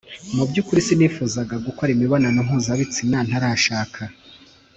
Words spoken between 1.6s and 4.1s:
gukora imibonano mpuzabitsina ntarashaka